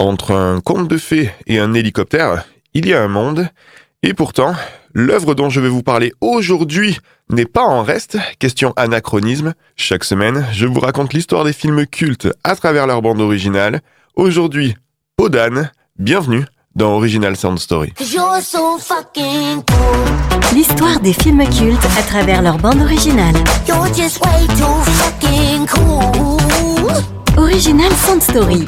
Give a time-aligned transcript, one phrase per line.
[0.00, 3.48] Entre un conte de fées et un hélicoptère, il y a un monde,
[4.04, 4.54] et pourtant,
[4.94, 6.98] l'œuvre dont je vais vous parler aujourd'hui
[7.30, 9.54] n'est pas en reste, question anachronisme.
[9.74, 13.80] Chaque semaine, je vous raconte l'histoire des films cultes à travers leur bande originale.
[14.14, 14.76] Aujourd'hui,
[15.16, 16.44] Podane, bienvenue
[16.76, 17.92] dans Original Sound Story.
[20.54, 23.34] L'histoire des films cultes à travers leur bande originale.
[27.36, 28.64] Original Sound Story.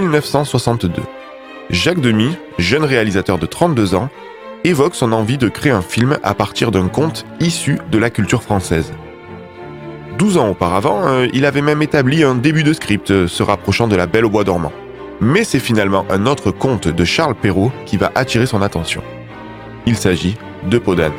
[0.00, 1.02] 1962.
[1.68, 4.08] Jacques Demy, jeune réalisateur de 32 ans,
[4.64, 8.42] évoque son envie de créer un film à partir d'un conte issu de la culture
[8.42, 8.94] française.
[10.18, 13.86] 12 ans auparavant, euh, il avait même établi un début de script euh, se rapprochant
[13.86, 14.72] de La Belle au Bois dormant.
[15.20, 19.02] Mais c'est finalement un autre conte de Charles Perrault qui va attirer son attention.
[19.84, 20.36] Il s'agit
[20.70, 21.12] de Podane.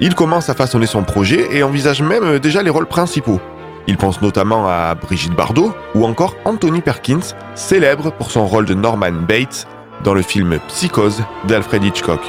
[0.00, 3.40] Il commence à façonner son projet et envisage même euh, déjà les rôles principaux.
[3.88, 8.74] Il pense notamment à Brigitte Bardot ou encore Anthony Perkins, célèbre pour son rôle de
[8.74, 9.66] Norman Bates
[10.04, 12.20] dans le film Psychose d'Alfred Hitchcock.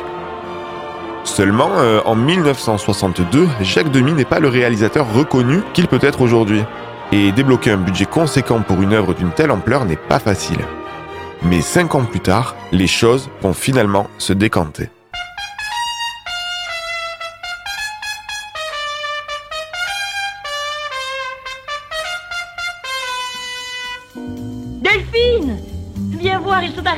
[1.26, 6.64] Seulement, euh, en 1962, Jacques Demy n'est pas le réalisateur reconnu qu'il peut être aujourd'hui.
[7.12, 10.60] Et débloquer un budget conséquent pour une œuvre d'une telle ampleur n'est pas facile.
[11.44, 14.90] Mais cinq ans plus tard, les choses vont finalement se décanter.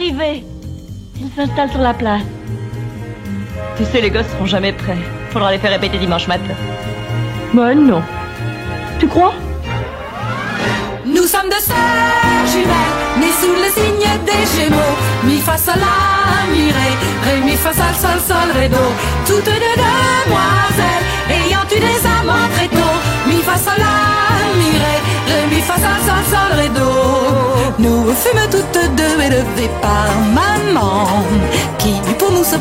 [0.09, 2.23] Ils s'installent sur la place.
[3.77, 4.97] Tu sais, les gosses seront jamais prêts.
[5.31, 6.53] Faudra les faire répéter dimanche matin.
[7.53, 8.01] Ben non.
[8.99, 9.33] Tu crois?
[11.05, 14.95] Nous sommes deux sœurs jumelles, nées sous le signe des Gémeaux.
[15.23, 16.91] Mi fa sol la mi ré,
[17.25, 18.77] ré mi fa sol sol sol ré do.
[19.25, 22.67] Toutes deux demoiselles, ayant eu des amants très
[23.77, 24.11] la.
[27.79, 28.13] Nous
[28.51, 29.17] toutes deux
[29.81, 31.25] par maman,
[31.79, 32.57] qui pour nous se.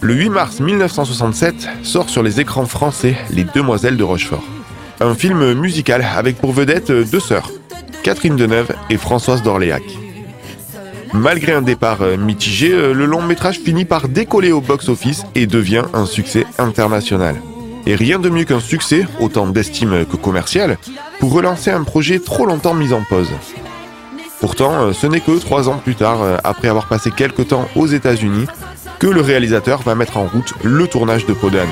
[0.00, 4.42] Le 8 mars 1967 sort sur les écrans français Les Demoiselles de Rochefort.
[5.00, 7.50] Un film musical avec pour vedette deux sœurs,
[8.02, 9.82] Catherine Deneuve et Françoise d'Orléac.
[11.14, 15.46] Malgré un départ euh, mitigé, euh, le long métrage finit par décoller au box-office et
[15.46, 17.36] devient un succès international.
[17.84, 20.78] Et rien de mieux qu'un succès, autant d'estime que commercial,
[21.20, 23.30] pour relancer un projet trop longtemps mis en pause.
[24.40, 27.86] Pourtant, euh, ce n'est que trois ans plus tard, après avoir passé quelques temps aux
[27.86, 28.46] États-Unis,
[28.98, 31.68] que le réalisateur va mettre en route le tournage de Podane.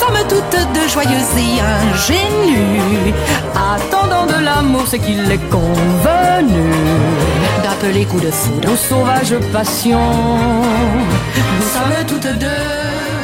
[0.00, 3.12] Sommes toutes deux joyeuses et ingénues,
[3.54, 6.70] attendant de l'amour ce qu'il est convenu
[7.62, 10.00] d'appeler coup de foudre ou sauvage passion.
[11.56, 13.19] Nous sommes toutes deux.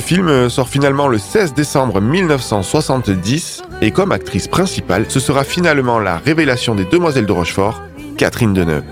[0.00, 5.98] Le film sort finalement le 16 décembre 1970 et comme actrice principale, ce sera finalement
[5.98, 7.82] la révélation des Demoiselles de Rochefort,
[8.16, 8.84] Catherine Deneuve.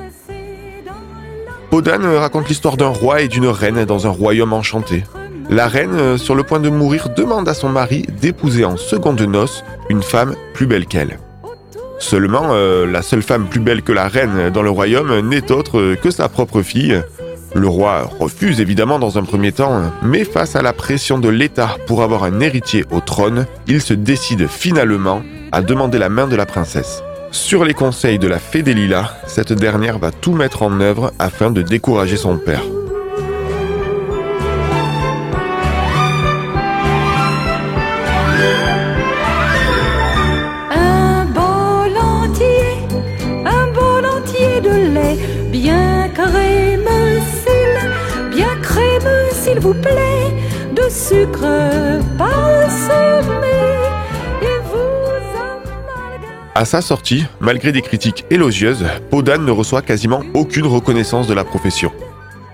[1.70, 5.02] Podane raconte l'histoire d'un roi et d'une reine dans un royaume enchanté.
[5.48, 9.64] La reine, sur le point de mourir, demande à son mari d'épouser en seconde noces
[9.88, 11.18] une femme plus belle qu'elle.
[11.98, 15.94] Seulement, euh, la seule femme plus belle que la reine dans le royaume n'est autre
[15.94, 17.02] que sa propre fille.
[17.54, 21.76] Le roi refuse évidemment dans un premier temps, mais face à la pression de l'État
[21.86, 25.22] pour avoir un héritier au trône, il se décide finalement
[25.52, 27.02] à demander la main de la princesse.
[27.30, 28.74] Sur les conseils de la fée des
[29.26, 32.62] cette dernière va tout mettre en œuvre afin de décourager son père.
[56.54, 61.44] À sa sortie, malgré des critiques élogieuses, Podan ne reçoit quasiment aucune reconnaissance de la
[61.44, 61.92] profession.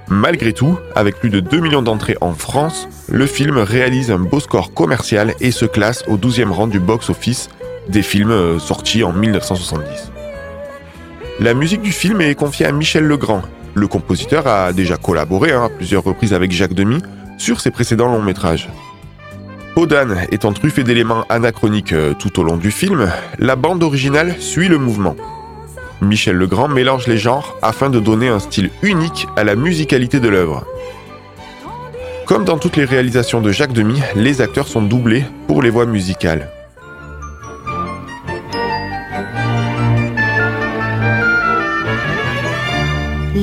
[0.09, 4.41] Malgré tout, avec plus de 2 millions d'entrées en France, le film réalise un beau
[4.41, 7.49] score commercial et se classe au 12e rang du box-office
[7.89, 10.13] des films euh, sortis en 1970.
[11.41, 13.43] La musique du film est confiée à Michel Legrand.
[13.75, 17.03] Le compositeur a déjà collaboré hein, à plusieurs reprises avec Jacques Demy
[17.39, 18.69] sur ses précédents longs métrages.
[19.75, 23.11] Podan étant truffé d'éléments anachroniques euh, tout au long du film,
[23.41, 25.17] la bande originale suit le mouvement.
[26.01, 30.29] Michel Legrand mélange les genres afin de donner un style unique à la musicalité de
[30.29, 30.65] l'œuvre.
[32.27, 35.87] Comme dans toutes les réalisations de Jacques Demy, les acteurs sont doublés pour les voix
[35.87, 36.51] musicales.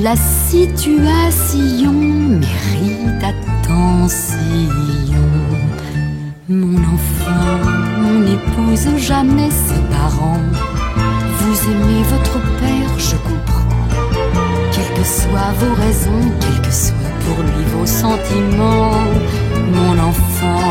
[0.02, 4.36] La situation mérite attention.
[6.48, 10.40] Mon enfant n'épouse jamais ses parents.
[11.38, 13.68] Vous aimez votre père, je comprends.
[14.72, 19.06] Quelles que soient vos raisons, quels que soient pour lui vos sentiments.
[19.72, 20.64] Mon enfant,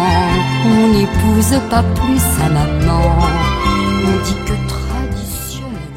[0.65, 3.15] on n'épouse pas plus sa maman.
[4.03, 4.70] On dit que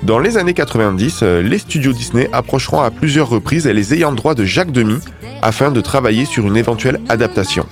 [0.04, 4.34] dans les années 90, euh, les studios Disney approcheront à plusieurs reprises les ayants droit
[4.34, 4.98] de Jacques Demy
[5.40, 7.66] afin de travailler sur une éventuelle adaptation.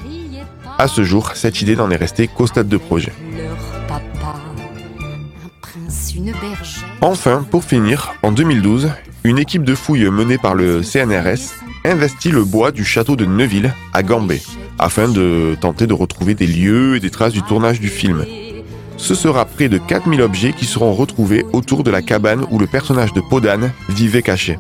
[0.79, 3.12] À ce jour, cette idée n'en est restée qu'au stade de projet.
[7.00, 8.90] Enfin, pour finir, en 2012,
[9.25, 13.75] une équipe de fouilles menée par le CNRS investit le bois du château de Neuville
[13.93, 14.40] à Gambé
[14.79, 18.25] afin de tenter de retrouver des lieux et des traces du tournage du film
[18.97, 22.67] ce sera près de 4000 objets qui seront retrouvés autour de la cabane où le
[22.67, 24.59] personnage de Podan vivait caché.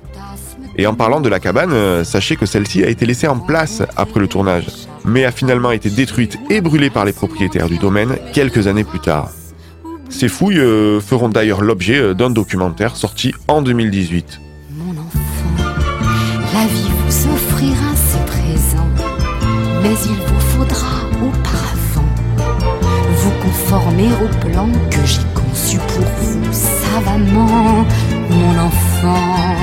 [0.76, 3.82] Et en parlant de la cabane, euh, sachez que celle-ci a été laissée en place
[3.96, 4.66] après le tournage,
[5.04, 9.00] mais a finalement été détruite et brûlée par les propriétaires du domaine quelques années plus
[9.00, 9.30] tard.
[10.08, 14.40] Ces fouilles euh, feront d'ailleurs l'objet euh, d'un documentaire sorti en 2018.
[14.76, 15.74] Mon enfant,
[16.54, 18.88] la vie vous offrira ses présents,
[19.82, 20.51] mais il vous
[23.72, 27.86] conformer au plan que j'ai conçu pour vous savamment,
[28.28, 29.56] mon enfant.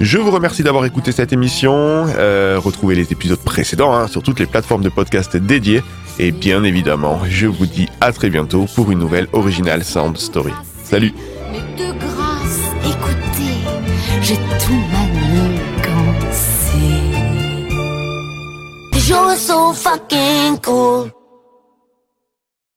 [0.00, 1.72] Je vous remercie d'avoir écouté cette émission.
[1.74, 5.82] Euh, retrouvez les épisodes précédents hein, sur toutes les plateformes de podcast dédiées.
[6.18, 10.52] Et bien évidemment, je vous dis à très bientôt pour une nouvelle Original Sound Story.
[10.84, 11.14] Salut
[11.50, 13.54] Mais de grâce, écoutez,
[14.20, 16.76] j'ai tout manigancé.
[19.08, 21.10] You're so fucking cool.